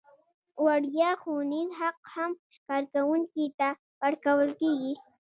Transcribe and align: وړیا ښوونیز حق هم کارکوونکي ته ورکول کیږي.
وړیا 0.65 1.11
ښوونیز 1.21 1.69
حق 1.79 1.97
هم 2.13 2.31
کارکوونکي 2.67 3.45
ته 3.59 3.67
ورکول 4.01 4.49
کیږي. 4.59 4.93